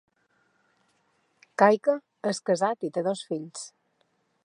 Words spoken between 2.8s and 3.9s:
i té dos fills.